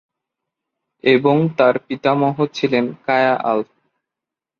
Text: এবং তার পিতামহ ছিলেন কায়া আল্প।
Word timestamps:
এবং 1.03 1.35
তার 1.57 1.75
পিতামহ 1.79 2.35
ছিলেন 2.53 2.85
কায়া 3.05 3.35
আল্প। 3.43 3.69